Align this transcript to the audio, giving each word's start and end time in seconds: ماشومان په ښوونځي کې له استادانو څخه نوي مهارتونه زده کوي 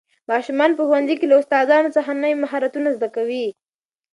ماشومان 0.31 0.71
په 0.75 0.83
ښوونځي 0.87 1.15
کې 1.19 1.25
له 1.29 1.35
استادانو 1.41 1.93
څخه 1.97 2.11
نوي 2.21 2.35
مهارتونه 2.43 2.87
زده 2.95 3.07
کوي 3.15 3.45